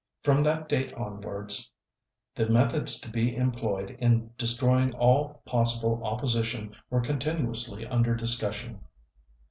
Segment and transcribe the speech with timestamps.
[0.23, 1.71] From that date onwards,
[2.33, 8.79] the methods to be employed in destroying all possible opposition were continuously under discussion.